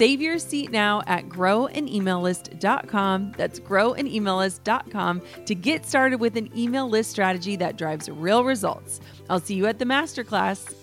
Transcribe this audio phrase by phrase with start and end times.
[0.00, 3.32] Save your seat now at growanemaillist.com.
[3.36, 8.98] That's growanemaillist.com to get started with an email list strategy that drives real results.
[9.28, 10.74] I'll see you at the masterclass.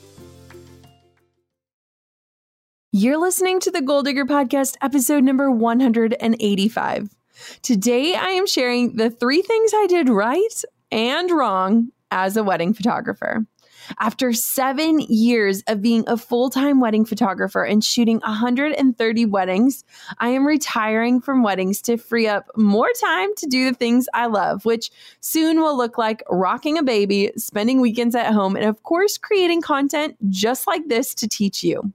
[2.92, 7.10] You're listening to the Goal Digger Podcast, episode number 185.
[7.64, 12.76] Today, I am sharing the three things I did right and wrong as a wedding
[12.76, 13.48] photographer.
[14.00, 19.84] After seven years of being a full time wedding photographer and shooting 130 weddings,
[20.20, 24.28] I am retiring from weddings to free up more time to do the things I
[24.28, 28.84] love, which soon will look like rocking a baby, spending weekends at home, and of
[28.84, 31.92] course, creating content just like this to teach you.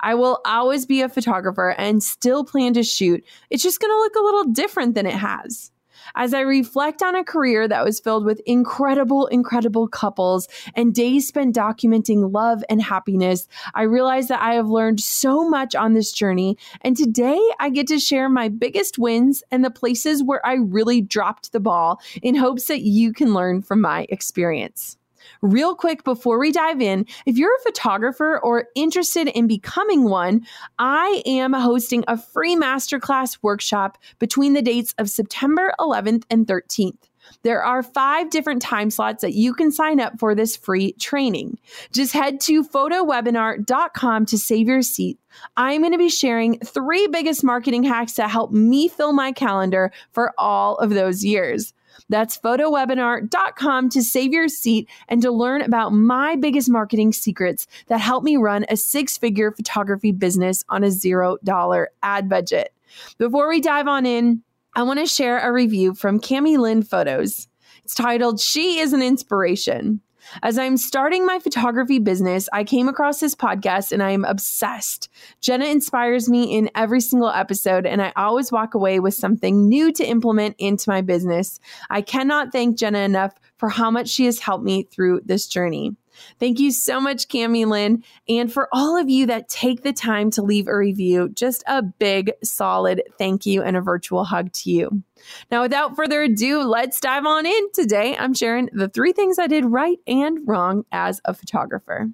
[0.00, 3.24] I will always be a photographer and still plan to shoot.
[3.50, 5.70] It's just going to look a little different than it has.
[6.14, 11.28] As I reflect on a career that was filled with incredible, incredible couples and days
[11.28, 16.12] spent documenting love and happiness, I realize that I have learned so much on this
[16.12, 16.56] journey.
[16.82, 21.00] And today I get to share my biggest wins and the places where I really
[21.00, 24.96] dropped the ball in hopes that you can learn from my experience.
[25.46, 30.44] Real quick before we dive in, if you're a photographer or interested in becoming one,
[30.80, 36.98] I am hosting a free masterclass workshop between the dates of September 11th and 13th.
[37.44, 41.58] There are five different time slots that you can sign up for this free training.
[41.92, 45.20] Just head to photowebinar.com to save your seat.
[45.56, 49.92] I'm going to be sharing three biggest marketing hacks that help me fill my calendar
[50.10, 51.72] for all of those years.
[52.08, 58.00] That's photowebinar.com to save your seat and to learn about my biggest marketing secrets that
[58.00, 62.72] help me run a six figure photography business on a $0 ad budget.
[63.18, 64.42] Before we dive on in,
[64.74, 67.48] I want to share a review from Cami Lynn Photos.
[67.84, 70.00] It's titled She is an Inspiration.
[70.42, 75.08] As I'm starting my photography business, I came across this podcast and I am obsessed.
[75.40, 79.92] Jenna inspires me in every single episode, and I always walk away with something new
[79.92, 81.60] to implement into my business.
[81.90, 85.96] I cannot thank Jenna enough for how much she has helped me through this journey.
[86.38, 88.04] Thank you so much, Cami Lynn.
[88.28, 91.82] And for all of you that take the time to leave a review, just a
[91.82, 95.02] big, solid thank you and a virtual hug to you.
[95.50, 97.72] Now, without further ado, let's dive on in.
[97.72, 102.08] Today, I'm sharing the three things I did right and wrong as a photographer.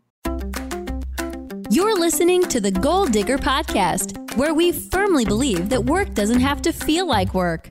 [1.71, 6.61] You're listening to the Goal Digger Podcast, where we firmly believe that work doesn't have
[6.63, 7.71] to feel like work.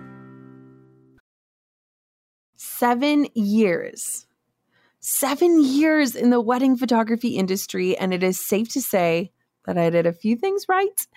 [2.81, 4.25] seven years.
[5.01, 7.95] Seven years in the wedding photography industry.
[7.95, 9.31] And it is safe to say
[9.65, 11.07] that I did a few things right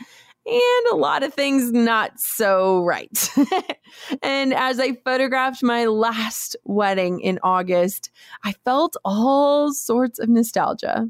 [0.44, 3.31] and a lot of things not so right.
[4.23, 8.11] and as I photographed my last wedding in August,
[8.44, 11.09] I felt all sorts of nostalgia.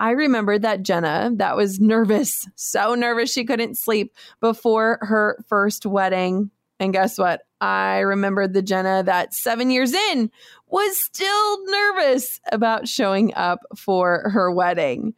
[0.00, 5.86] I remembered that Jenna, that was nervous, so nervous she couldn't sleep before her first
[5.86, 6.50] wedding.
[6.84, 7.40] And guess what?
[7.62, 10.30] I remembered the Jenna that seven years in
[10.68, 15.14] was still nervous about showing up for her wedding.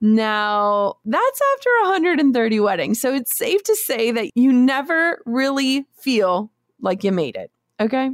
[0.00, 3.00] Now, that's after 130 weddings.
[3.00, 6.50] So it's safe to say that you never really feel
[6.80, 7.52] like you made it.
[7.78, 8.10] Okay.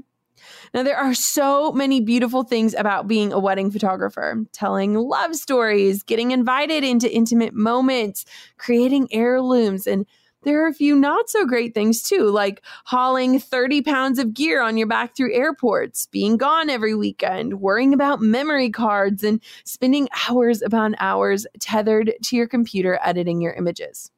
[0.74, 6.02] Now, there are so many beautiful things about being a wedding photographer telling love stories,
[6.02, 8.26] getting invited into intimate moments,
[8.58, 10.06] creating heirlooms, and
[10.42, 14.62] there are a few not so great things too, like hauling 30 pounds of gear
[14.62, 20.08] on your back through airports, being gone every weekend, worrying about memory cards, and spending
[20.28, 24.10] hours upon hours tethered to your computer editing your images.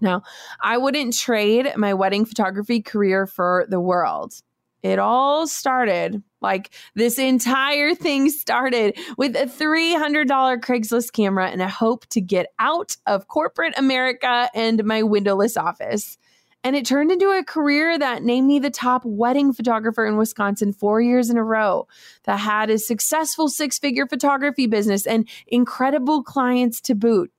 [0.00, 0.22] Now,
[0.60, 4.34] I wouldn't trade my wedding photography career for the world.
[4.82, 10.26] It all started like this entire thing started with a $300
[10.60, 16.16] Craigslist camera and a hope to get out of corporate America and my windowless office.
[16.64, 20.72] And it turned into a career that named me the top wedding photographer in Wisconsin
[20.72, 21.86] four years in a row,
[22.24, 27.32] that had a successful six figure photography business and incredible clients to boot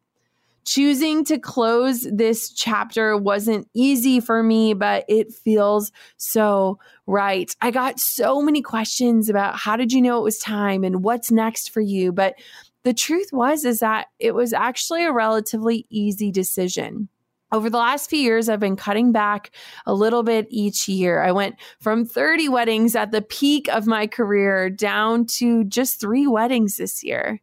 [0.66, 7.56] choosing to close this chapter wasn't easy for me, but it feels so right.
[7.62, 11.32] I got so many questions about how did you know it was time and what's
[11.32, 12.36] next for you, but
[12.84, 17.10] the truth was is that it was actually a relatively easy decision.
[17.52, 19.52] Over the last few years, I've been cutting back
[19.88, 21.24] a little bit each year.
[21.24, 26.28] I went from 30 weddings at the peak of my career down to just three
[26.28, 27.42] weddings this year.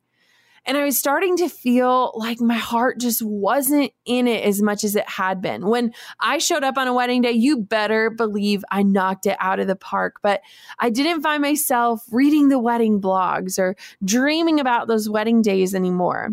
[0.67, 4.83] And I was starting to feel like my heart just wasn't in it as much
[4.83, 5.67] as it had been.
[5.67, 9.61] When I showed up on a wedding day, you better believe I knocked it out
[9.61, 10.17] of the park.
[10.23, 10.41] But
[10.81, 16.31] I didn't find myself reading the wedding blogs or dreaming about those wedding days anymore.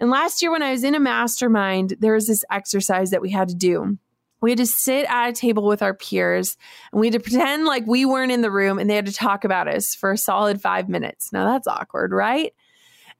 [0.00, 3.30] And last year, when I was in a mastermind, there was this exercise that we
[3.30, 3.96] had to do.
[4.40, 6.56] We had to sit at a table with our peers
[6.92, 9.12] and we had to pretend like we weren't in the room and they had to
[9.12, 11.32] talk about us for a solid five minutes.
[11.32, 12.52] Now that's awkward, right?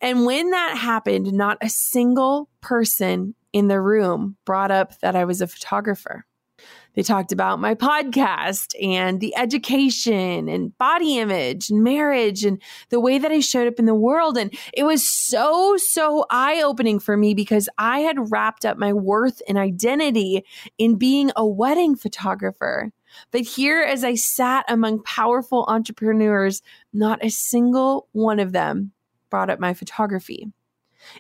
[0.01, 5.25] And when that happened, not a single person in the room brought up that I
[5.25, 6.25] was a photographer.
[6.95, 12.99] They talked about my podcast and the education and body image and marriage and the
[12.99, 14.37] way that I showed up in the world.
[14.37, 18.93] And it was so, so eye opening for me because I had wrapped up my
[18.93, 20.45] worth and identity
[20.77, 22.91] in being a wedding photographer.
[23.31, 26.63] But here, as I sat among powerful entrepreneurs,
[26.93, 28.93] not a single one of them
[29.31, 30.53] brought up my photography.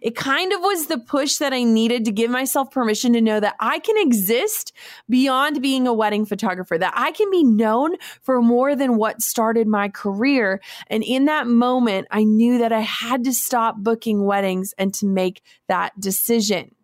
[0.02, 3.40] It kind of was the push that I needed to give myself permission to know
[3.40, 4.72] that I can exist
[5.08, 9.66] beyond being a wedding photographer, that I can be known for more than what started
[9.66, 10.60] my career.
[10.88, 15.06] And in that moment, I knew that I had to stop booking weddings and to
[15.06, 16.74] make that decision.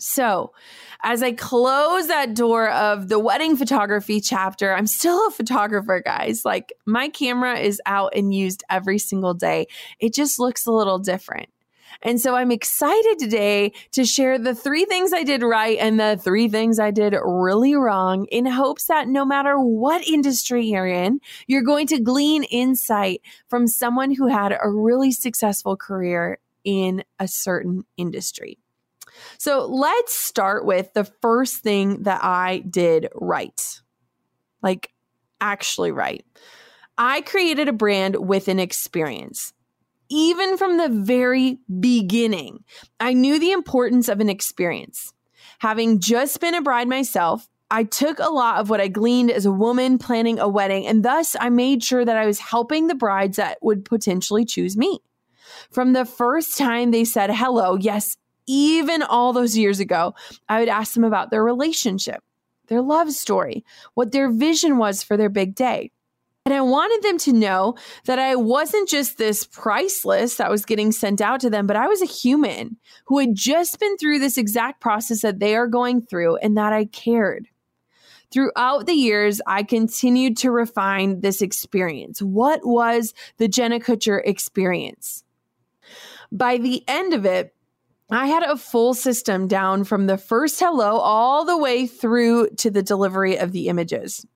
[0.00, 0.52] So,
[1.02, 6.42] as I close that door of the wedding photography chapter, I'm still a photographer, guys.
[6.44, 9.66] Like, my camera is out and used every single day.
[9.98, 11.50] It just looks a little different.
[12.02, 16.18] And so I'm excited today to share the three things I did right and the
[16.22, 21.20] three things I did really wrong in hopes that no matter what industry you're in,
[21.46, 27.28] you're going to glean insight from someone who had a really successful career in a
[27.28, 28.59] certain industry.
[29.38, 33.80] So let's start with the first thing that I did right.
[34.62, 34.92] Like,
[35.40, 36.24] actually, right.
[36.98, 39.52] I created a brand with an experience.
[40.10, 42.64] Even from the very beginning,
[42.98, 45.12] I knew the importance of an experience.
[45.60, 49.46] Having just been a bride myself, I took a lot of what I gleaned as
[49.46, 52.96] a woman planning a wedding, and thus I made sure that I was helping the
[52.96, 54.98] brides that would potentially choose me.
[55.70, 58.16] From the first time they said hello, yes,
[58.50, 60.14] even all those years ago,
[60.48, 62.20] I would ask them about their relationship,
[62.66, 63.64] their love story,
[63.94, 65.92] what their vision was for their big day.
[66.44, 67.76] And I wanted them to know
[68.06, 71.76] that I wasn't just this price list that was getting sent out to them, but
[71.76, 75.68] I was a human who had just been through this exact process that they are
[75.68, 77.46] going through and that I cared.
[78.32, 82.20] Throughout the years, I continued to refine this experience.
[82.20, 85.22] What was the Jenna Kutcher experience?
[86.32, 87.54] By the end of it,
[88.10, 92.70] I had a full system down from the first hello all the way through to
[92.70, 94.26] the delivery of the images.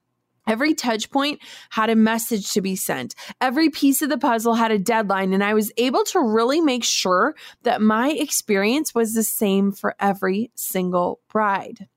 [0.47, 1.41] Every touch point
[1.71, 3.15] had a message to be sent.
[3.41, 6.85] Every piece of the puzzle had a deadline, and I was able to really make
[6.85, 11.89] sure that my experience was the same for every single bride.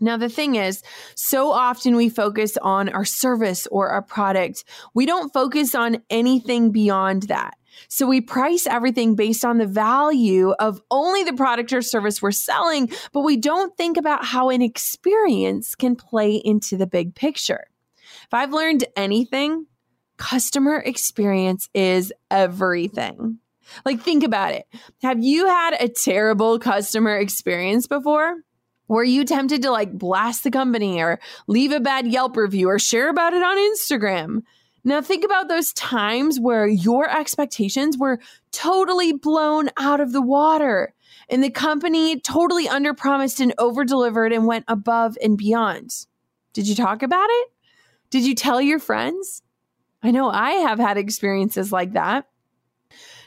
[0.00, 0.82] Now, the thing is,
[1.14, 4.64] so often we focus on our service or our product.
[4.94, 7.54] We don't focus on anything beyond that.
[7.88, 12.32] So we price everything based on the value of only the product or service we're
[12.32, 17.66] selling, but we don't think about how an experience can play into the big picture.
[18.24, 19.66] If I've learned anything,
[20.16, 23.38] customer experience is everything.
[23.84, 24.66] Like, think about it.
[25.02, 28.36] Have you had a terrible customer experience before?
[28.88, 32.78] Were you tempted to like blast the company or leave a bad Yelp review or
[32.78, 34.42] share about it on Instagram?
[34.84, 38.20] Now, think about those times where your expectations were
[38.52, 40.94] totally blown out of the water
[41.28, 46.06] and the company totally underpromised and overdelivered and went above and beyond.
[46.54, 47.48] Did you talk about it?
[48.10, 49.42] Did you tell your friends?
[50.02, 52.26] I know I have had experiences like that.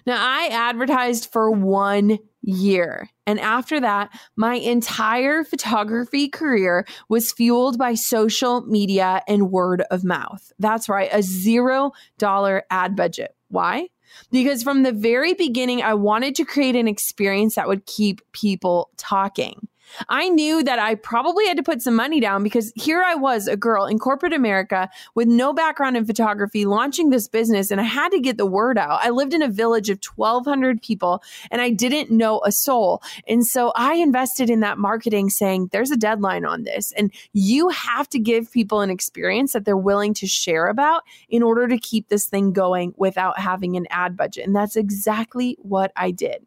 [0.08, 3.10] Now, I advertised for one year.
[3.28, 10.04] And after that, my entire photography career was fueled by social media and word of
[10.04, 10.52] mouth.
[10.60, 13.36] That's right, a zero dollar ad budget.
[13.50, 13.88] Why?
[14.32, 18.90] Because from the very beginning, I wanted to create an experience that would keep people
[18.98, 19.68] talking.
[20.10, 23.48] I knew that I probably had to put some money down because here I was,
[23.48, 27.86] a girl in corporate America with no background in photography, launching this business, and I
[27.86, 29.00] had to get the word out.
[29.04, 33.02] I lived in a village of 1,200 people and I didn't know a soul.
[33.28, 36.92] And so I invested in that marketing saying, there's a deadline on this.
[36.94, 41.44] And you have to give people an experience that they're willing to share about in
[41.44, 44.46] order to keep this thing going without having an ad budget.
[44.46, 46.46] And that's exactly what I did.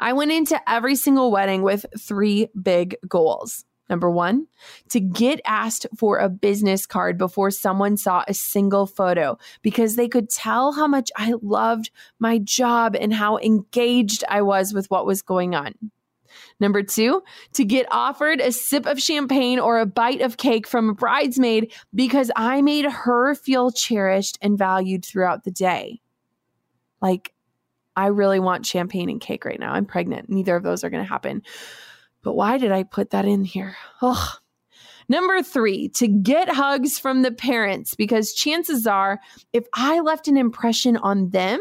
[0.00, 3.64] I went into every single wedding with three big goals.
[3.90, 4.46] Number one,
[4.90, 10.08] to get asked for a business card before someone saw a single photo because they
[10.08, 15.04] could tell how much I loved my job and how engaged I was with what
[15.04, 15.74] was going on.
[16.58, 20.88] Number two, to get offered a sip of champagne or a bite of cake from
[20.88, 26.00] a bridesmaid because I made her feel cherished and valued throughout the day.
[27.02, 27.33] Like,
[27.96, 29.72] I really want champagne and cake right now.
[29.72, 30.28] I'm pregnant.
[30.28, 31.42] Neither of those are going to happen.
[32.22, 33.76] But why did I put that in here?
[34.02, 34.34] Oh.
[35.08, 39.20] Number three, to get hugs from the parents, because chances are,
[39.52, 41.60] if I left an impression on them,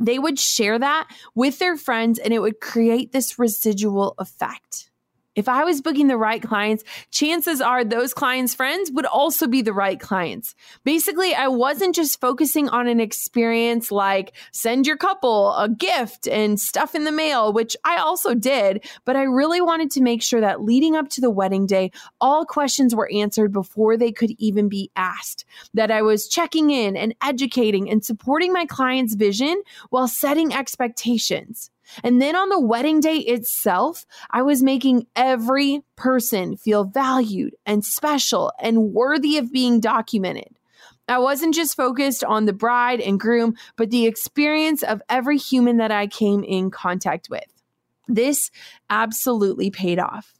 [0.00, 4.90] they would share that with their friends and it would create this residual effect.
[5.38, 9.62] If I was booking the right clients, chances are those clients' friends would also be
[9.62, 10.56] the right clients.
[10.82, 16.58] Basically, I wasn't just focusing on an experience like send your couple a gift and
[16.58, 20.40] stuff in the mail, which I also did, but I really wanted to make sure
[20.40, 24.68] that leading up to the wedding day, all questions were answered before they could even
[24.68, 25.44] be asked.
[25.72, 31.70] That I was checking in and educating and supporting my client's vision while setting expectations.
[32.02, 37.84] And then on the wedding day itself, I was making every person feel valued and
[37.84, 40.58] special and worthy of being documented.
[41.08, 45.78] I wasn't just focused on the bride and groom, but the experience of every human
[45.78, 47.46] that I came in contact with.
[48.06, 48.50] This
[48.90, 50.34] absolutely paid off.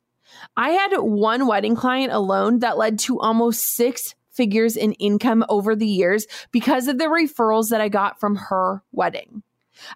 [0.56, 5.74] I had one wedding client alone that led to almost six figures in income over
[5.74, 9.42] the years because of the referrals that I got from her wedding.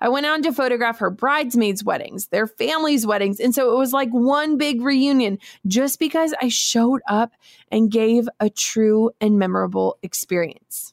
[0.01, 3.41] I went on to photograph her bridesmaids' weddings, their families' weddings.
[3.41, 7.33] And so it was like one big reunion just because I showed up
[7.71, 10.93] and gave a true and memorable experience.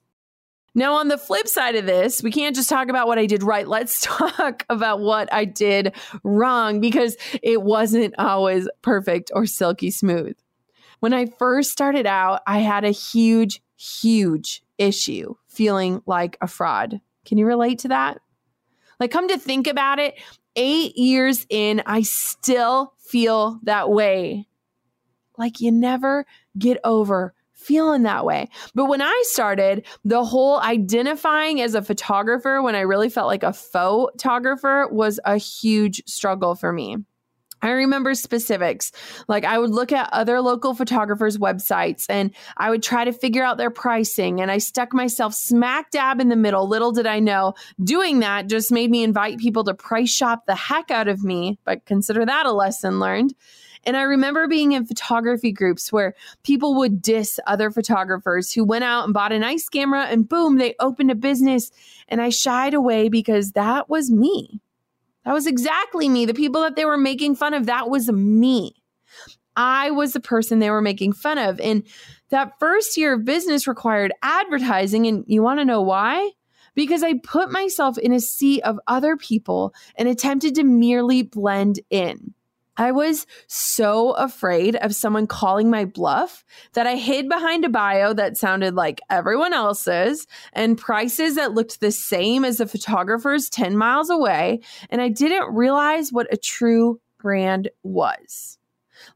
[0.76, 3.44] Now, on the flip side of this, we can't just talk about what I did
[3.44, 3.68] right.
[3.68, 10.38] Let's talk about what I did wrong because it wasn't always perfect or silky smooth.
[11.00, 17.02] When I first started out, I had a huge, huge issue feeling like a fraud.
[17.26, 18.20] Can you relate to that?
[19.00, 20.16] Like, come to think about it,
[20.56, 24.48] eight years in, I still feel that way.
[25.38, 26.26] Like, you never
[26.58, 28.50] get over feeling that way.
[28.74, 33.44] But when I started, the whole identifying as a photographer, when I really felt like
[33.44, 36.98] a photographer, was a huge struggle for me.
[37.62, 38.92] I remember specifics.
[39.28, 43.44] Like I would look at other local photographers' websites and I would try to figure
[43.44, 44.42] out their pricing.
[44.42, 46.68] And I stuck myself smack dab in the middle.
[46.68, 50.56] Little did I know, doing that just made me invite people to price shop the
[50.56, 51.60] heck out of me.
[51.66, 53.34] But consider that a lesson learned.
[53.86, 56.14] And I remember being in photography groups where
[56.44, 60.58] people would diss other photographers who went out and bought a nice camera and boom,
[60.58, 61.72] they opened a business.
[62.08, 64.62] And I shied away because that was me.
[65.26, 66.26] That was exactly me.
[66.26, 68.76] The people that they were making fun of, that was me.
[69.56, 71.60] I was the person they were making fun of.
[71.60, 71.84] And
[72.30, 75.06] that first year of business required advertising.
[75.08, 76.32] And you want to know why?
[76.76, 81.80] Because I put myself in a sea of other people and attempted to merely blend
[81.90, 82.34] in.
[82.80, 86.46] I was so afraid of someone calling my bluff
[86.76, 91.82] that I hid behind a bio that sounded like everyone else's and prices that looked
[91.82, 94.62] the same as the photographer's 10 miles away.
[94.90, 98.58] And I didn't realize what a true brand was.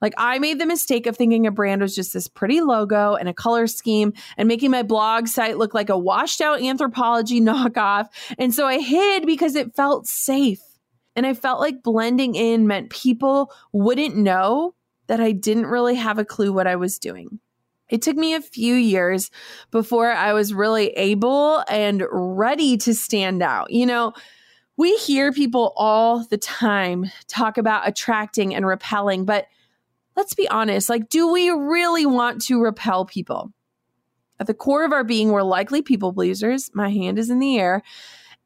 [0.01, 3.29] Like I made the mistake of thinking a brand was just this pretty logo and
[3.29, 8.07] a color scheme and making my blog site look like a washed out Anthropologie knockoff.
[8.37, 10.59] And so I hid because it felt safe.
[11.15, 14.75] And I felt like blending in meant people wouldn't know
[15.07, 17.39] that I didn't really have a clue what I was doing.
[17.89, 19.29] It took me a few years
[19.69, 23.69] before I was really able and ready to stand out.
[23.71, 24.13] You know,
[24.77, 29.45] we hear people all the time talk about attracting and repelling, but
[30.15, 33.51] let's be honest like, do we really want to repel people?
[34.39, 36.71] At the core of our being, we're likely people pleasers.
[36.73, 37.83] My hand is in the air.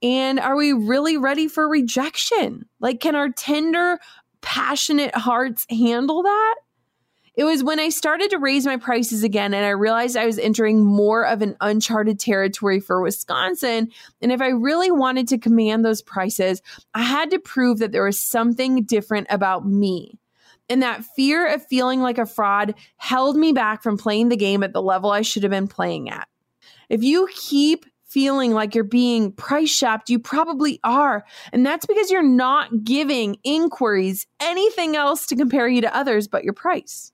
[0.01, 2.67] And are we really ready for rejection?
[2.79, 3.99] Like, can our tender,
[4.41, 6.55] passionate hearts handle that?
[7.37, 10.39] It was when I started to raise my prices again and I realized I was
[10.39, 13.91] entering more of an uncharted territory for Wisconsin.
[14.21, 16.63] And if I really wanted to command those prices,
[16.95, 20.19] I had to prove that there was something different about me.
[20.67, 24.63] And that fear of feeling like a fraud held me back from playing the game
[24.63, 26.27] at the level I should have been playing at.
[26.89, 27.85] If you keep
[28.17, 31.23] feeling like you're being price shopped, you probably are.
[31.53, 36.43] And that's because you're not giving inquiries anything else to compare you to others but
[36.43, 37.11] your price.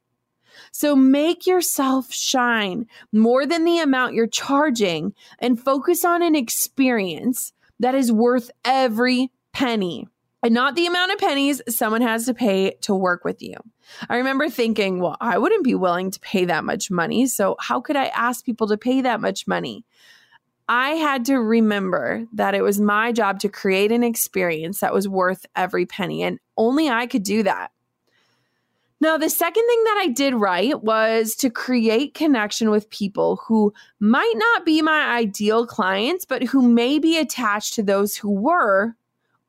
[0.72, 7.52] So make yourself shine more than the amount you're charging and focus on an experience
[7.82, 10.08] that is worth every penny
[10.42, 13.56] and not the amount of pennies someone has to pay to work with you.
[14.10, 17.28] I remember thinking, well, I wouldn't be willing to pay that much money.
[17.28, 19.84] So, how could I ask people to pay that much money?
[20.68, 25.08] I had to remember that it was my job to create an experience that was
[25.08, 27.72] worth every penny, and only I could do that.
[29.02, 33.74] Now, the second thing that I did right was to create connection with people who
[34.00, 38.96] might not be my ideal clients, but who may be attached to those who were,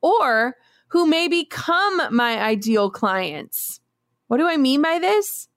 [0.01, 0.57] or
[0.89, 3.79] who may become my ideal clients.
[4.27, 5.47] What do I mean by this?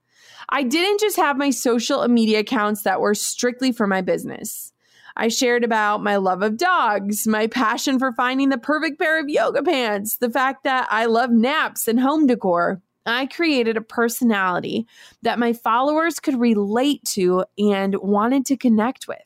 [0.48, 4.72] I didn't just have my social media accounts that were strictly for my business.
[5.20, 9.28] I shared about my love of dogs, my passion for finding the perfect pair of
[9.28, 12.80] yoga pants, the fact that I love naps and home decor.
[13.04, 14.86] I created a personality
[15.22, 19.18] that my followers could relate to and wanted to connect with.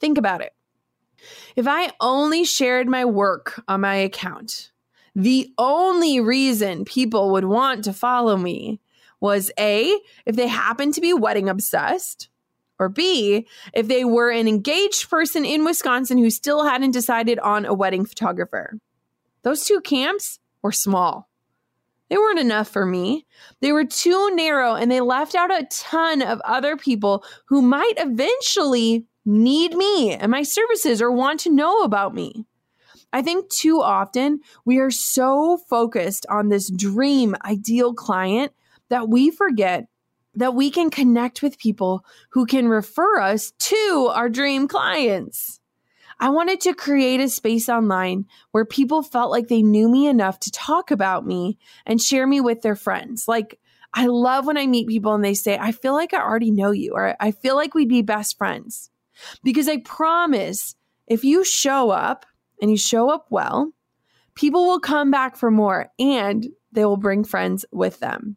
[0.00, 0.52] Think about it.
[1.54, 4.72] If I only shared my work on my account,
[5.14, 8.80] the only reason people would want to follow me
[9.20, 12.30] was A, if they happen to be wedding obsessed,
[12.80, 17.66] or B, if they were an engaged person in Wisconsin who still hadn't decided on
[17.66, 18.78] a wedding photographer.
[19.42, 21.28] Those two camps were small.
[22.08, 23.26] They weren't enough for me.
[23.60, 27.94] They were too narrow and they left out a ton of other people who might
[27.98, 32.46] eventually need me and my services or want to know about me.
[33.12, 38.52] I think too often we are so focused on this dream ideal client
[38.88, 39.86] that we forget
[40.34, 45.60] that we can connect with people who can refer us to our dream clients.
[46.18, 50.38] I wanted to create a space online where people felt like they knew me enough
[50.40, 53.26] to talk about me and share me with their friends.
[53.26, 53.58] Like,
[53.94, 56.70] I love when I meet people and they say, I feel like I already know
[56.70, 58.90] you, or I feel like we'd be best friends.
[59.42, 62.26] Because I promise if you show up
[62.60, 63.72] and you show up well,
[64.34, 68.36] people will come back for more and they will bring friends with them.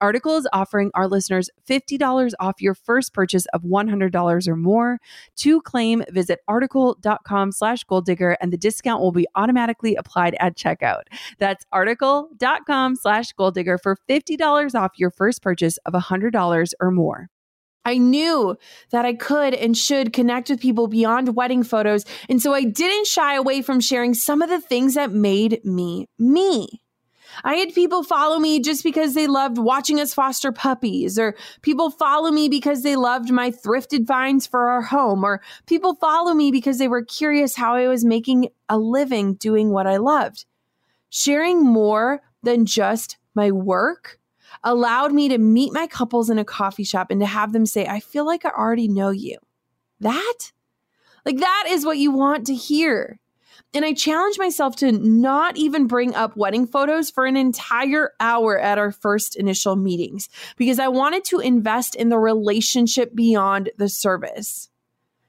[0.00, 4.98] Article is offering our listeners $50 off your first purchase of $100 or more.
[5.36, 10.56] To claim, visit article.com slash goal digger and the discount will be automatically applied at
[10.56, 11.02] checkout.
[11.38, 17.28] That's article.com slash goal digger for $50 off your first purchase of $100 or more.
[17.84, 18.56] I knew
[18.90, 22.04] that I could and should connect with people beyond wedding photos.
[22.28, 26.06] And so I didn't shy away from sharing some of the things that made me
[26.18, 26.83] me.
[27.42, 31.90] I had people follow me just because they loved watching us foster puppies, or people
[31.90, 36.52] follow me because they loved my thrifted finds for our home, or people follow me
[36.52, 40.44] because they were curious how I was making a living doing what I loved.
[41.10, 44.18] Sharing more than just my work
[44.62, 47.86] allowed me to meet my couples in a coffee shop and to have them say,
[47.86, 49.38] I feel like I already know you.
[50.00, 50.52] That?
[51.24, 53.18] Like, that is what you want to hear.
[53.74, 58.56] And I challenged myself to not even bring up wedding photos for an entire hour
[58.56, 63.88] at our first initial meetings because I wanted to invest in the relationship beyond the
[63.88, 64.68] service.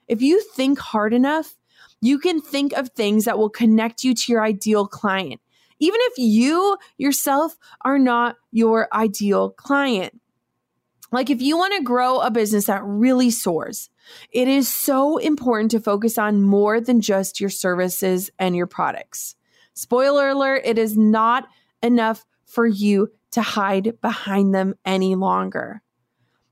[0.07, 1.55] If you think hard enough,
[2.01, 5.41] you can think of things that will connect you to your ideal client,
[5.79, 10.21] even if you yourself are not your ideal client.
[11.15, 13.89] Like if you want to grow a business that really soars,
[14.31, 19.37] it is so important to focus on more than just your services and your products.
[19.75, 21.47] Spoiler alert, it is not
[21.81, 25.81] enough for you to hide behind them any longer.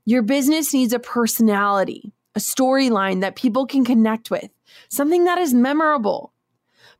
[0.06, 4.48] Your business needs a personality, a storyline that people can connect with,
[4.88, 6.32] something that is memorable.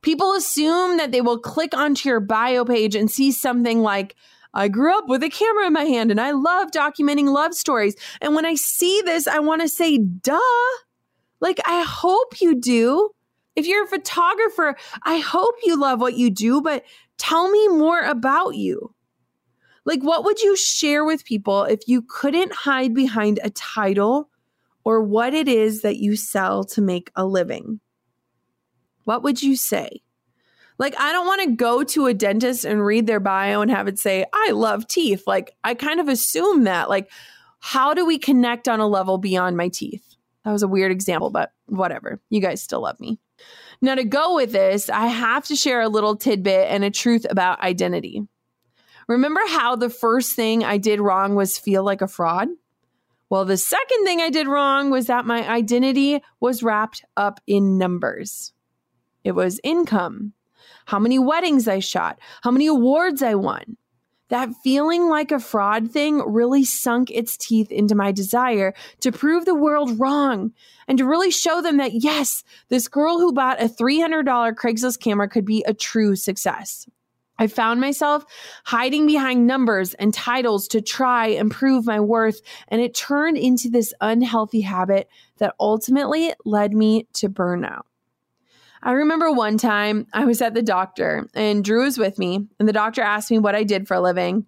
[0.03, 4.15] People assume that they will click onto your bio page and see something like,
[4.55, 7.95] I grew up with a camera in my hand and I love documenting love stories.
[8.21, 10.39] And when I see this, I want to say, duh.
[11.41, 13.09] Like, I hope you do.
[13.55, 16.83] If you're a photographer, I hope you love what you do, but
[17.17, 18.93] tell me more about you.
[19.85, 24.29] Like, what would you share with people if you couldn't hide behind a title
[24.83, 27.79] or what it is that you sell to make a living?
[29.03, 30.01] What would you say?
[30.77, 33.87] Like, I don't want to go to a dentist and read their bio and have
[33.87, 35.23] it say, I love teeth.
[35.25, 36.89] Like, I kind of assume that.
[36.89, 37.09] Like,
[37.59, 40.03] how do we connect on a level beyond my teeth?
[40.43, 42.19] That was a weird example, but whatever.
[42.29, 43.19] You guys still love me.
[43.81, 47.25] Now, to go with this, I have to share a little tidbit and a truth
[47.29, 48.21] about identity.
[49.07, 52.49] Remember how the first thing I did wrong was feel like a fraud?
[53.29, 57.77] Well, the second thing I did wrong was that my identity was wrapped up in
[57.77, 58.53] numbers.
[59.23, 60.33] It was income,
[60.85, 63.77] how many weddings I shot, how many awards I won.
[64.29, 69.45] That feeling like a fraud thing really sunk its teeth into my desire to prove
[69.45, 70.51] the world wrong
[70.87, 75.29] and to really show them that, yes, this girl who bought a $300 Craigslist camera
[75.29, 76.87] could be a true success.
[77.37, 78.25] I found myself
[78.63, 83.69] hiding behind numbers and titles to try and prove my worth, and it turned into
[83.69, 87.83] this unhealthy habit that ultimately led me to burnout.
[88.85, 92.69] I remember one time I was at the doctor and Drew was with me, and
[92.69, 94.45] the doctor asked me what I did for a living.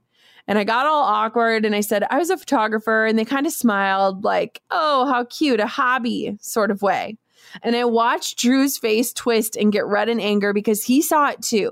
[0.47, 3.06] And I got all awkward and I said, I was a photographer.
[3.06, 7.17] And they kind of smiled, like, oh, how cute, a hobby sort of way.
[7.63, 11.41] And I watched Drew's face twist and get red in anger because he saw it
[11.41, 11.71] too.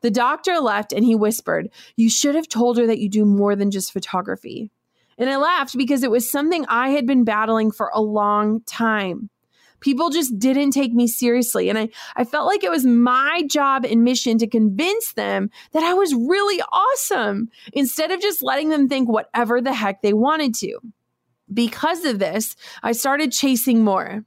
[0.00, 3.56] The doctor left and he whispered, You should have told her that you do more
[3.56, 4.70] than just photography.
[5.18, 9.28] And I laughed because it was something I had been battling for a long time.
[9.80, 11.68] People just didn't take me seriously.
[11.68, 15.82] And I, I felt like it was my job and mission to convince them that
[15.82, 20.54] I was really awesome instead of just letting them think whatever the heck they wanted
[20.56, 20.78] to.
[21.52, 24.24] Because of this, I started chasing more.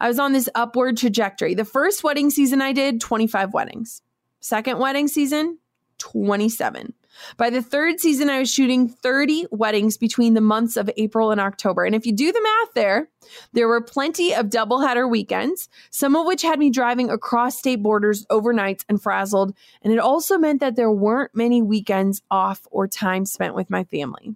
[0.00, 1.54] I was on this upward trajectory.
[1.54, 4.02] The first wedding season I did, 25 weddings.
[4.40, 5.58] Second wedding season,
[5.98, 6.94] 27.
[7.36, 11.40] By the third season, I was shooting 30 weddings between the months of April and
[11.40, 11.84] October.
[11.84, 13.08] And if you do the math there,
[13.52, 18.26] there were plenty of doubleheader weekends, some of which had me driving across state borders
[18.26, 19.54] overnights and frazzled.
[19.82, 23.84] And it also meant that there weren't many weekends off or time spent with my
[23.84, 24.34] family.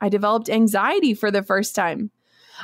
[0.00, 2.10] I developed anxiety for the first time.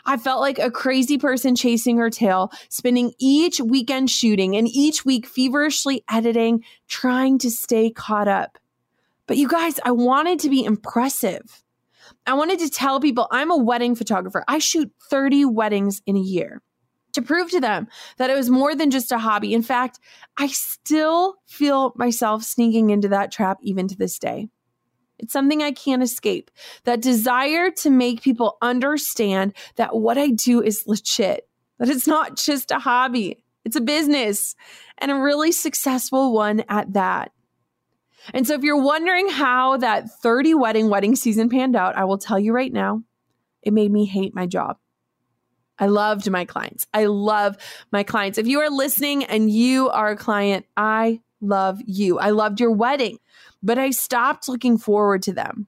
[0.04, 5.04] I felt like a crazy person chasing her tail, spending each weekend shooting and each
[5.04, 8.58] week feverishly editing, trying to stay caught up.
[9.26, 11.62] But you guys, I wanted to be impressive.
[12.26, 14.44] I wanted to tell people I'm a wedding photographer.
[14.48, 16.62] I shoot 30 weddings in a year
[17.14, 19.54] to prove to them that it was more than just a hobby.
[19.54, 20.00] In fact,
[20.36, 24.48] I still feel myself sneaking into that trap even to this day.
[25.18, 26.50] It's something I can't escape.
[26.84, 32.36] That desire to make people understand that what I do is legit, that it's not
[32.36, 34.54] just a hobby, it's a business
[34.98, 37.32] and a really successful one at that.
[38.32, 42.18] And so, if you're wondering how that 30 wedding wedding season panned out, I will
[42.18, 43.02] tell you right now,
[43.62, 44.78] it made me hate my job.
[45.78, 46.86] I loved my clients.
[46.94, 47.56] I love
[47.90, 48.38] my clients.
[48.38, 52.18] If you are listening and you are a client, I love you.
[52.18, 53.18] I loved your wedding,
[53.62, 55.66] but I stopped looking forward to them.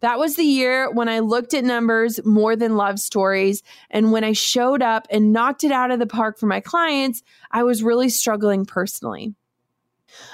[0.00, 3.62] That was the year when I looked at numbers more than love stories.
[3.90, 7.22] And when I showed up and knocked it out of the park for my clients,
[7.50, 9.34] I was really struggling personally.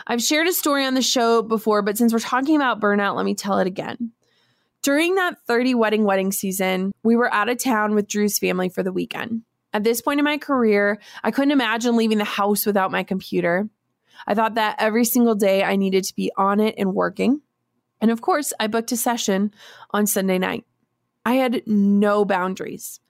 [0.07, 3.25] I've shared a story on the show before, but since we're talking about burnout, let
[3.25, 4.13] me tell it again.
[4.83, 8.83] During that 30 wedding wedding season, we were out of town with Drew's family for
[8.83, 9.43] the weekend.
[9.73, 13.69] At this point in my career, I couldn't imagine leaving the house without my computer.
[14.27, 17.43] I thought that every single day I needed to be on it and working.
[18.01, 19.53] And of course, I booked a session
[19.91, 20.65] on Sunday night.
[21.25, 23.01] I had no boundaries.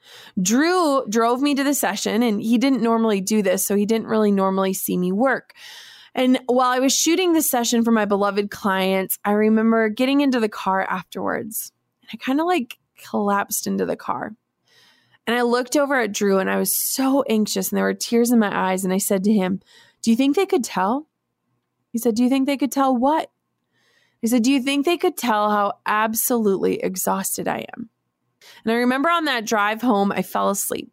[0.41, 4.07] Drew drove me to the session, and he didn't normally do this, so he didn't
[4.07, 5.53] really normally see me work.
[6.17, 10.41] And while I was shooting this session for my beloved clients, I remember getting into
[10.41, 11.73] the car afterwards.
[12.01, 14.35] And I kind of like collapsed into the car.
[15.27, 18.31] And I looked over at Drew and I was so anxious and there were tears
[18.31, 18.83] in my eyes.
[18.83, 19.61] And I said to him,
[20.01, 21.07] Do you think they could tell?
[21.93, 23.31] He said, Do you think they could tell what?
[24.23, 27.91] He said, Do you think they could tell how absolutely exhausted I am?
[28.65, 30.91] And I remember on that drive home, I fell asleep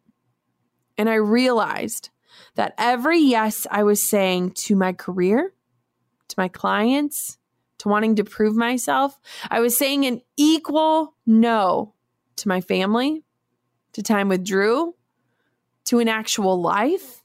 [0.98, 2.10] and I realized
[2.54, 5.52] that every yes I was saying to my career,
[6.28, 7.38] to my clients,
[7.78, 9.18] to wanting to prove myself,
[9.50, 11.94] I was saying an equal no
[12.36, 13.24] to my family,
[13.92, 14.94] to time with Drew,
[15.86, 17.22] to an actual life.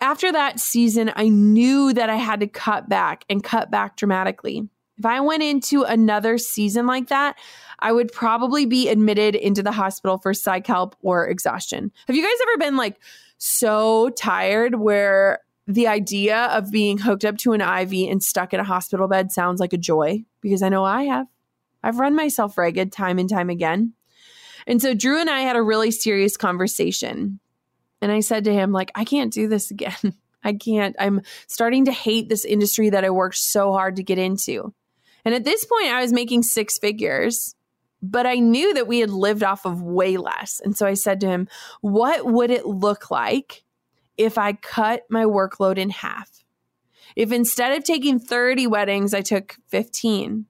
[0.00, 4.68] After that season, I knew that I had to cut back and cut back dramatically.
[4.98, 7.36] If I went into another season like that,
[7.80, 11.90] I would probably be admitted into the hospital for psych help or exhaustion.
[12.06, 12.98] Have you guys ever been like
[13.38, 18.60] so tired where the idea of being hooked up to an IV and stuck in
[18.60, 21.26] a hospital bed sounds like a joy because I know I have.
[21.82, 23.94] I've run myself ragged time and time again.
[24.66, 27.40] And so Drew and I had a really serious conversation.
[28.00, 30.14] And I said to him, like, I can't do this again.
[30.44, 30.94] I can't.
[30.98, 34.74] I'm starting to hate this industry that I worked so hard to get into.
[35.24, 37.54] And at this point, I was making six figures
[38.10, 40.60] but I knew that we had lived off of way less.
[40.62, 41.48] And so I said to him,
[41.80, 43.64] What would it look like
[44.18, 46.30] if I cut my workload in half?
[47.16, 50.46] If instead of taking 30 weddings, I took 15.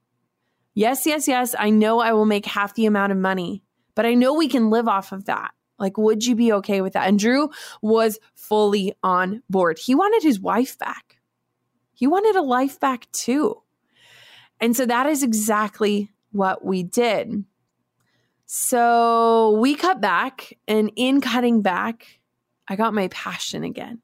[0.74, 3.62] Yes, yes, yes, I know I will make half the amount of money,
[3.94, 5.52] but I know we can live off of that.
[5.78, 7.06] Like, would you be okay with that?
[7.06, 7.50] And Drew
[7.82, 9.78] was fully on board.
[9.78, 11.20] He wanted his wife back,
[11.92, 13.63] he wanted a life back too.
[14.64, 17.44] And so that is exactly what we did.
[18.46, 22.06] So we cut back, and in cutting back,
[22.66, 24.00] I got my passion again.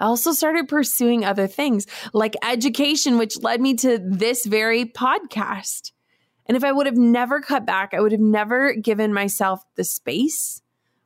[0.00, 5.92] I also started pursuing other things like education, which led me to this very podcast.
[6.46, 9.84] And if I would have never cut back, I would have never given myself the
[9.84, 10.62] space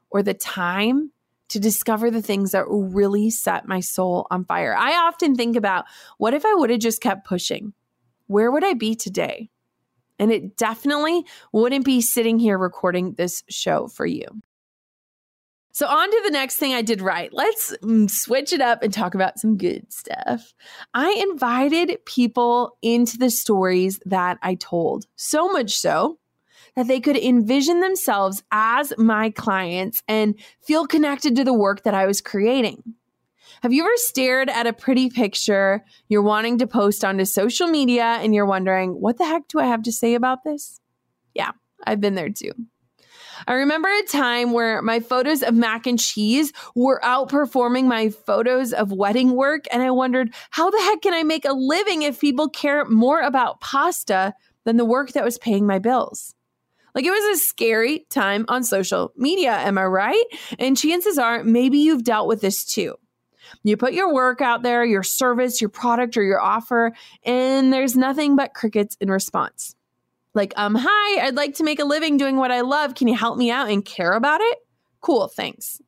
[0.08, 1.10] or the time
[1.48, 4.76] to discover the things that really set my soul on fire.
[4.76, 5.86] I often think about
[6.16, 7.72] what if I would have just kept pushing?
[8.28, 9.50] Where would I be today?
[10.18, 14.26] And it definitely wouldn't be sitting here recording this show for you.
[15.72, 17.32] So, on to the next thing I did right.
[17.32, 20.52] Let's mm, switch it up and talk about some good stuff.
[20.92, 26.18] I invited people into the stories that I told, so much so
[26.74, 31.94] that they could envision themselves as my clients and feel connected to the work that
[31.94, 32.82] I was creating.
[33.62, 38.04] Have you ever stared at a pretty picture you're wanting to post onto social media
[38.04, 40.80] and you're wondering, what the heck do I have to say about this?
[41.34, 41.50] Yeah,
[41.84, 42.52] I've been there too.
[43.46, 48.72] I remember a time where my photos of mac and cheese were outperforming my photos
[48.72, 49.64] of wedding work.
[49.72, 53.20] And I wondered, how the heck can I make a living if people care more
[53.20, 56.34] about pasta than the work that was paying my bills?
[56.94, 60.24] Like it was a scary time on social media, am I right?
[60.58, 62.96] And chances are maybe you've dealt with this too.
[63.62, 67.96] You put your work out there, your service, your product, or your offer, and there's
[67.96, 69.74] nothing but crickets in response.
[70.34, 72.94] Like, um, hi, I'd like to make a living doing what I love.
[72.94, 74.58] Can you help me out and care about it?
[75.00, 75.80] Cool, thanks.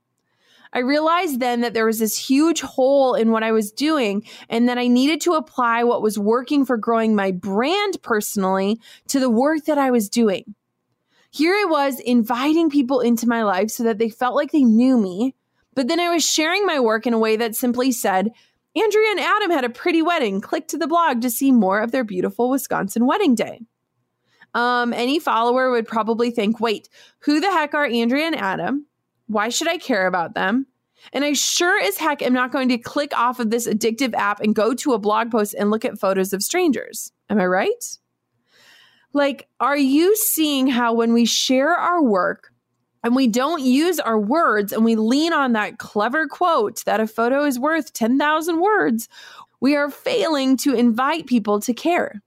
[0.73, 4.69] I realized then that there was this huge hole in what I was doing and
[4.69, 9.31] that I needed to apply what was working for growing my brand personally to the
[9.31, 10.55] work that I was doing.
[11.33, 14.97] Here I was inviting people into my life so that they felt like they knew
[14.97, 15.35] me,
[15.81, 18.31] but then I was sharing my work in a way that simply said,
[18.77, 20.43] Andrea and Adam had a pretty wedding.
[20.43, 23.63] Click to the blog to see more of their beautiful Wisconsin wedding day
[24.55, 26.89] um, any follower would probably think, wait,
[27.21, 28.87] who the heck are Andrea and Adam?
[29.27, 30.67] Why should I care about them?
[31.13, 34.41] And I sure as heck am not going to click off of this addictive app
[34.41, 37.13] and go to a blog post and look at photos of strangers.
[37.31, 37.99] Am I right?
[39.13, 42.50] Like, are you seeing how when we share our work
[43.03, 47.07] and we don't use our words and we lean on that clever quote that a
[47.07, 49.09] photo is worth 10,000 words,
[49.61, 52.23] we are failing to invite people to care.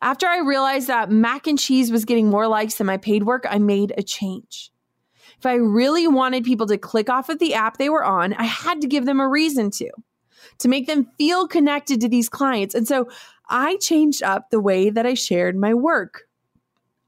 [0.00, 3.46] After I realized that mac and cheese was getting more likes than my paid work,
[3.48, 4.70] I made a change.
[5.38, 8.44] If I really wanted people to click off of the app they were on, I
[8.44, 9.90] had to give them a reason to,
[10.58, 12.74] to make them feel connected to these clients.
[12.74, 13.08] And so
[13.48, 16.22] I changed up the way that I shared my work.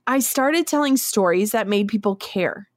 [0.06, 2.68] I started telling stories that made people care.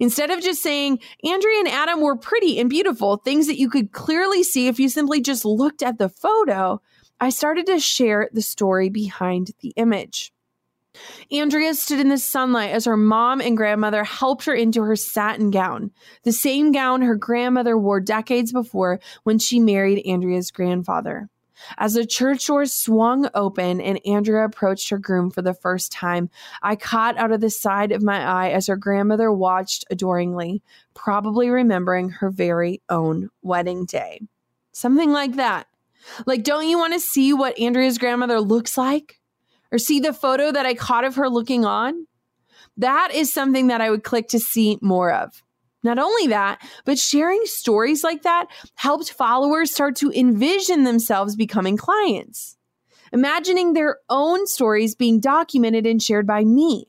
[0.00, 3.92] Instead of just saying, Andrea and Adam were pretty and beautiful, things that you could
[3.92, 6.80] clearly see if you simply just looked at the photo,
[7.20, 10.32] I started to share the story behind the image.
[11.30, 15.50] Andrea stood in the sunlight as her mom and grandmother helped her into her satin
[15.50, 15.90] gown,
[16.22, 21.28] the same gown her grandmother wore decades before when she married Andrea's grandfather.
[21.78, 26.30] As the church doors swung open and Andrea approached her groom for the first time,
[26.62, 30.62] I caught out of the side of my eye as her grandmother watched adoringly,
[30.94, 34.20] probably remembering her very own wedding day.
[34.72, 35.66] Something like that.
[36.26, 39.20] Like, don't you want to see what Andrea's grandmother looks like?
[39.72, 42.06] Or see the photo that I caught of her looking on?
[42.76, 45.42] That is something that I would click to see more of.
[45.86, 51.76] Not only that, but sharing stories like that helped followers start to envision themselves becoming
[51.76, 52.56] clients,
[53.12, 56.86] imagining their own stories being documented and shared by me.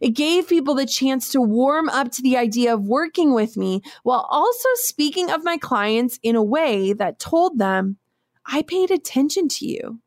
[0.00, 3.82] It gave people the chance to warm up to the idea of working with me
[4.02, 7.98] while also speaking of my clients in a way that told them
[8.44, 10.00] I paid attention to you.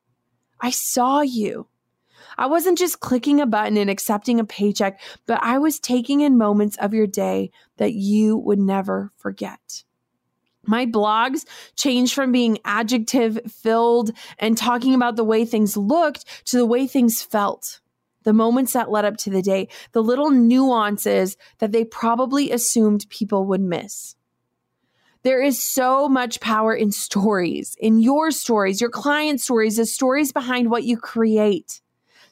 [0.59, 1.67] I saw you.
[2.41, 6.39] I wasn't just clicking a button and accepting a paycheck, but I was taking in
[6.39, 9.83] moments of your day that you would never forget.
[10.65, 16.57] My blogs changed from being adjective filled and talking about the way things looked to
[16.57, 17.79] the way things felt.
[18.23, 23.05] The moments that led up to the day, the little nuances that they probably assumed
[23.09, 24.15] people would miss.
[25.21, 30.31] There is so much power in stories, in your stories, your client stories, the stories
[30.31, 31.81] behind what you create.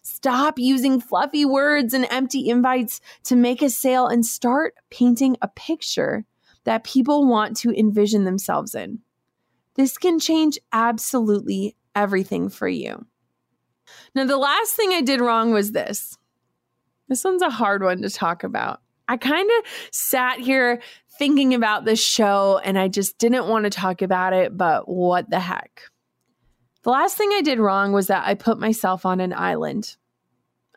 [0.02, 5.48] Stop using fluffy words and empty invites to make a sale and start painting a
[5.48, 6.26] picture
[6.64, 9.00] that people want to envision themselves in.
[9.76, 13.06] This can change absolutely everything for you.
[14.14, 16.18] Now, the last thing I did wrong was this.
[17.08, 18.82] This one's a hard one to talk about.
[19.08, 20.82] I kind of sat here
[21.18, 25.30] thinking about this show and I just didn't want to talk about it, but what
[25.30, 25.82] the heck.
[26.84, 29.98] The last thing I did wrong was that I put myself on an island.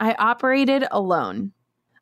[0.00, 1.52] I operated alone.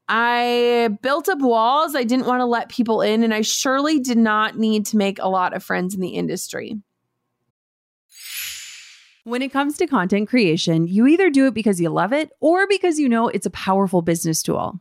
[0.08, 4.18] I built up walls I didn't want to let people in, and I surely did
[4.18, 6.78] not need to make a lot of friends in the industry.
[9.24, 12.66] When it comes to content creation, you either do it because you love it or
[12.66, 14.80] because you know it's a powerful business tool.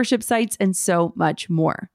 [0.01, 1.91] membership sites, and so much more.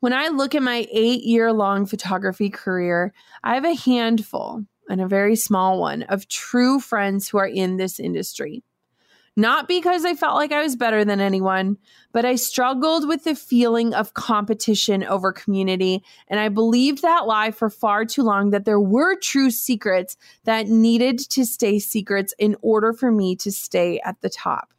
[0.00, 3.12] When I look at my eight year long photography career,
[3.42, 7.76] I have a handful and a very small one of true friends who are in
[7.76, 8.62] this industry.
[9.34, 11.78] Not because I felt like I was better than anyone,
[12.12, 16.04] but I struggled with the feeling of competition over community.
[16.28, 20.68] And I believed that lie for far too long that there were true secrets that
[20.68, 24.74] needed to stay secrets in order for me to stay at the top.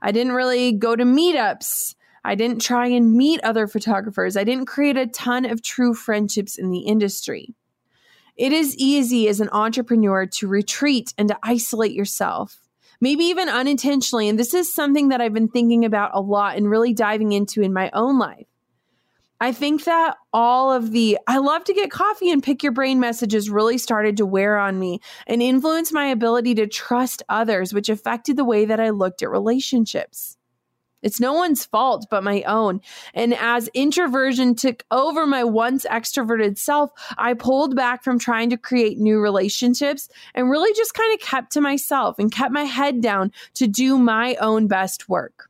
[0.00, 1.94] I didn't really go to meetups.
[2.24, 4.36] I didn't try and meet other photographers.
[4.36, 7.54] I didn't create a ton of true friendships in the industry.
[8.36, 12.60] It is easy as an entrepreneur to retreat and to isolate yourself,
[13.00, 14.28] maybe even unintentionally.
[14.28, 17.62] And this is something that I've been thinking about a lot and really diving into
[17.62, 18.46] in my own life.
[19.42, 23.00] I think that all of the I love to get coffee and pick your brain
[23.00, 27.88] messages really started to wear on me and influence my ability to trust others, which
[27.88, 30.36] affected the way that I looked at relationships.
[31.02, 32.80] It's no one's fault but my own.
[33.14, 38.56] And as introversion took over my once extroverted self, I pulled back from trying to
[38.56, 43.00] create new relationships and really just kind of kept to myself and kept my head
[43.00, 45.48] down to do my own best work.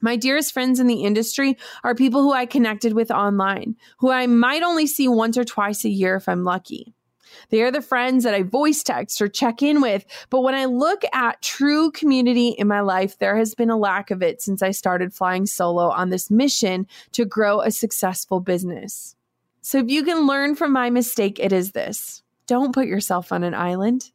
[0.00, 4.26] My dearest friends in the industry are people who I connected with online, who I
[4.26, 6.92] might only see once or twice a year if I'm lucky.
[7.50, 10.04] They are the friends that I voice text or check in with.
[10.30, 14.10] But when I look at true community in my life, there has been a lack
[14.10, 19.16] of it since I started flying solo on this mission to grow a successful business.
[19.60, 23.44] So if you can learn from my mistake, it is this don't put yourself on
[23.44, 24.10] an island.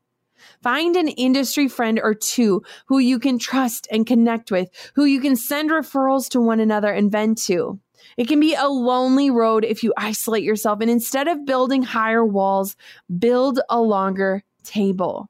[0.61, 5.19] Find an industry friend or two who you can trust and connect with, who you
[5.19, 7.79] can send referrals to one another and vent to.
[8.17, 10.79] It can be a lonely road if you isolate yourself.
[10.81, 12.75] And instead of building higher walls,
[13.19, 15.29] build a longer table.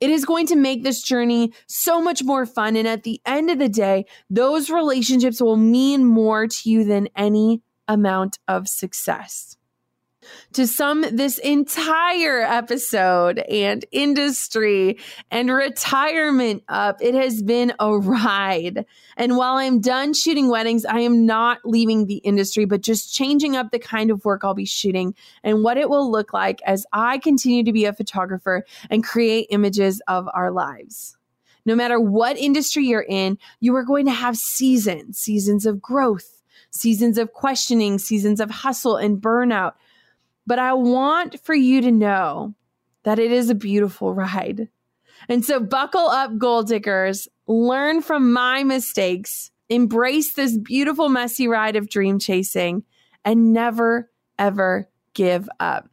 [0.00, 2.76] It is going to make this journey so much more fun.
[2.76, 7.08] And at the end of the day, those relationships will mean more to you than
[7.16, 9.57] any amount of success
[10.52, 14.98] to sum this entire episode and industry
[15.30, 18.84] and retirement up, it has been a ride.
[19.16, 23.56] And while I'm done shooting weddings, I am not leaving the industry, but just changing
[23.56, 26.86] up the kind of work I'll be shooting and what it will look like as
[26.92, 31.16] I continue to be a photographer and create images of our lives.
[31.64, 36.42] No matter what industry you're in, you are going to have seasons, seasons of growth,
[36.70, 39.74] seasons of questioning, seasons of hustle and burnout
[40.48, 42.54] but I want for you to know
[43.04, 44.68] that it is a beautiful ride.
[45.28, 51.76] And so, buckle up, goal diggers, learn from my mistakes, embrace this beautiful, messy ride
[51.76, 52.84] of dream chasing,
[53.26, 55.90] and never, ever give up.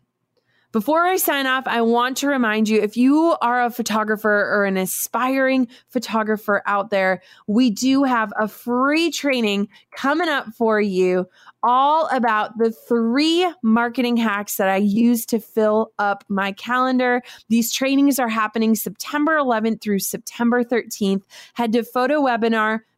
[0.76, 4.66] Before I sign off, I want to remind you if you are a photographer or
[4.66, 11.30] an aspiring photographer out there, we do have a free training coming up for you
[11.64, 17.22] all about the three marketing hacks that I use to fill up my calendar.
[17.48, 21.24] These trainings are happening September 11th through September 13th.
[21.54, 21.84] Head to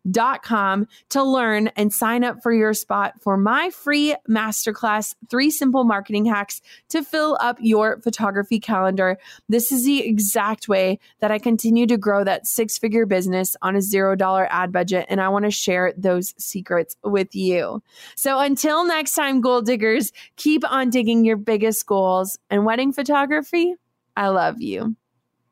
[0.08, 5.52] photowebinar com to learn and sign up for your spot for my free masterclass three
[5.52, 9.18] simple marketing hacks to fill up your photography calendar.
[9.50, 13.76] This is the exact way that I continue to grow that six figure business on
[13.76, 15.06] a zero dollar ad budget.
[15.10, 17.82] And I want to share those secrets with you.
[18.16, 23.76] So until next time, goal diggers, keep on digging your biggest goals and wedding photography.
[24.16, 24.96] I love you,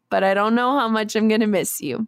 [0.10, 2.08] but I don't know how much I'm going to miss you.